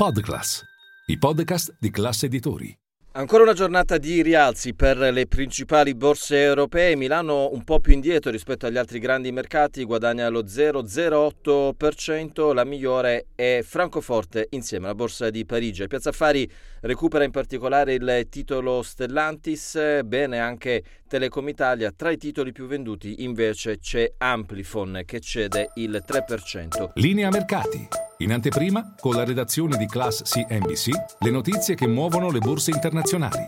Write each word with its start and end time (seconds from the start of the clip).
Podclass, 0.00 0.64
i 1.08 1.18
podcast 1.18 1.76
di 1.78 1.90
classe 1.90 2.24
editori. 2.24 2.74
Ancora 3.12 3.42
una 3.42 3.52
giornata 3.52 3.98
di 3.98 4.22
rialzi 4.22 4.72
per 4.72 4.96
le 4.96 5.26
principali 5.26 5.94
borse 5.94 6.40
europee. 6.40 6.96
Milano 6.96 7.50
un 7.52 7.64
po' 7.64 7.80
più 7.80 7.92
indietro 7.92 8.30
rispetto 8.30 8.64
agli 8.64 8.78
altri 8.78 8.98
grandi 8.98 9.30
mercati, 9.30 9.84
guadagna 9.84 10.26
lo 10.30 10.44
0,08%. 10.44 12.54
La 12.54 12.64
migliore 12.64 13.26
è 13.34 13.60
Francoforte 13.62 14.46
insieme 14.52 14.86
alla 14.86 14.94
borsa 14.94 15.28
di 15.28 15.44
Parigi. 15.44 15.86
Piazza 15.86 16.08
Affari 16.08 16.50
recupera 16.80 17.24
in 17.24 17.30
particolare 17.30 17.92
il 17.92 18.26
titolo 18.30 18.80
Stellantis, 18.80 20.00
bene 20.02 20.38
anche 20.38 20.82
Telecom 21.08 21.46
Italia. 21.46 21.92
Tra 21.94 22.10
i 22.10 22.16
titoli 22.16 22.52
più 22.52 22.66
venduti 22.66 23.22
invece 23.22 23.76
c'è 23.76 24.10
Amplifon 24.16 25.02
che 25.04 25.20
cede 25.20 25.72
il 25.74 26.02
3%. 26.06 26.92
Linea 26.94 27.28
mercati. 27.28 28.08
In 28.20 28.32
anteprima, 28.32 28.94
con 29.00 29.14
la 29.14 29.24
redazione 29.24 29.78
di 29.78 29.86
Class 29.86 30.22
CNBC, 30.24 30.90
le 31.20 31.30
notizie 31.30 31.74
che 31.74 31.86
muovono 31.86 32.30
le 32.30 32.38
borse 32.38 32.70
internazionali. 32.70 33.46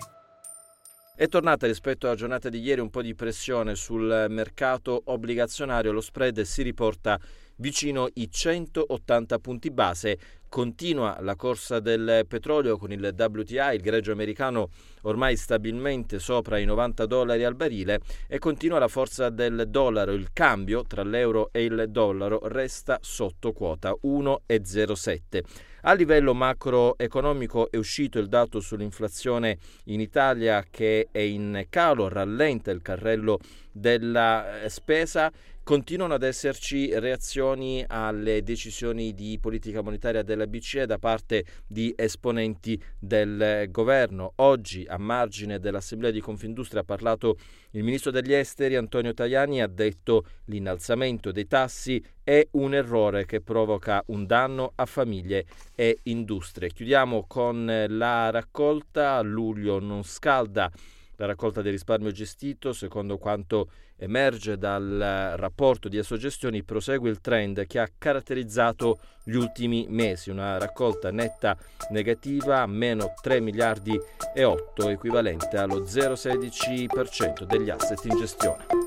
È 1.15 1.29
tornata 1.29 1.67
rispetto 1.67 2.07
alla 2.07 2.17
giornata 2.17 2.49
di 2.49 2.59
ieri 2.59 2.81
un 2.81 2.89
po' 2.89 3.03
di 3.03 3.15
pressione 3.15 3.75
sul 3.75 4.27
mercato 4.31 5.03
obbligazionario, 5.05 5.93
lo 5.93 6.01
spread 6.01 6.41
si 6.41 6.63
riporta 6.63 7.21
vicino 7.57 8.09
i 8.15 8.31
180 8.31 9.39
punti 9.39 9.71
base. 9.71 10.19
Continua 10.49 11.19
la 11.21 11.35
corsa 11.35 11.81
del 11.81 12.27
petrolio 12.29 12.77
con 12.77 12.93
il 12.93 13.15
WTI, 13.17 13.75
il 13.75 13.81
greggio 13.81 14.13
americano 14.13 14.69
ormai 15.03 15.37
stabilmente 15.37 16.19
sopra 16.19 16.59
i 16.59 16.67
90 16.67 17.07
dollari 17.07 17.45
al 17.45 17.55
barile 17.55 18.01
e 18.29 18.39
continua 18.39 18.79
la 18.79 18.89
forza 18.89 19.31
del 19.31 19.65
dollaro. 19.69 20.13
Il 20.13 20.29
cambio 20.35 20.85
tra 20.85 21.03
l'euro 21.03 21.49
e 21.53 21.65
il 21.65 21.87
dollaro 21.89 22.41
resta 22.49 22.99
sotto 23.01 23.53
quota 23.53 23.97
1,07. 24.03 25.71
A 25.85 25.95
livello 25.95 26.33
macroeconomico 26.33 27.69
è 27.69 27.77
uscito 27.77 28.21
il 28.21 28.29
dato 28.29 28.61
sull'inflazione 28.61 29.59
in 29.87 30.01
Italia 30.01 30.65
che 30.71 31.09
è 31.11 31.19
in 31.19 31.67
calo, 31.69 32.09
rallenta 32.09 32.71
il 32.71 32.83
carrello 32.83 33.41
della 33.73 34.61
eh, 34.61 34.69
spesa 34.69 35.33
continuano 35.65 36.15
ad 36.15 36.25
esserci 36.25 36.99
reazioni 36.99 37.85
alle 37.87 38.43
decisioni 38.43 39.15
di 39.15 39.39
politica 39.41 39.81
monetaria 39.81 40.23
della 40.23 40.47
BCE 40.47 40.87
da 40.87 40.99
parte 40.99 41.45
di 41.67 41.93
esponenti 41.97 42.81
del 42.99 43.69
governo. 43.71 44.33
Oggi, 44.37 44.85
a 44.89 44.99
margine 44.99 45.61
dell'Assemblea 45.61 46.11
di 46.11 46.21
Confindustria, 46.21 46.81
ha 46.81 46.85
parlato 46.85 47.37
il 47.71 47.85
ministro 47.85 48.11
degli 48.11 48.33
esteri 48.33 48.75
Antonio 48.75 49.15
Tajani, 49.15 49.63
ha 49.63 49.69
detto 49.69 50.25
l'innalzamento 50.47 51.31
dei 51.31 51.47
tassi 51.47 52.05
è 52.25 52.47
un 52.53 52.75
errore 52.75 53.25
che 53.25 53.41
provoca 53.41 54.03
un 54.07 54.27
danno 54.27 54.73
a 54.75 54.87
famiglie 54.87 55.45
e 55.75 55.99
industrie. 56.05 56.71
Chiudiamo 56.71 57.25
con 57.27 57.87
la 57.89 58.31
raccolta, 58.31 59.21
luglio 59.23 59.79
non 59.79 60.03
scalda 60.03 60.71
la 61.17 61.27
raccolta 61.27 61.63
del 61.63 61.73
risparmio 61.73 62.11
gestito, 62.11 62.73
secondo 62.73 63.19
quanto 63.19 63.71
emerge 63.97 64.59
dal 64.59 65.35
rapporto 65.37 65.89
di 65.89 65.99
Assogestioni, 65.99 66.65
prosegue 66.65 67.09
il 67.09 67.21
trend 67.21 67.67
che 67.67 67.79
ha 67.79 67.89
caratterizzato 67.97 68.99
gli 69.23 69.35
ultimi 69.35 69.87
mesi, 69.89 70.31
una 70.31 70.59
raccolta 70.59 71.11
netta 71.11 71.57
negativa, 71.91 72.67
meno 72.67 73.13
3 73.21 73.41
miliardi 73.41 73.99
e 74.35 74.45
8, 74.45 74.89
equivalente 74.89 75.57
allo 75.57 75.83
0,16% 75.83 77.45
degli 77.45 77.71
asset 77.71 78.05
in 78.07 78.17
gestione. 78.17 78.82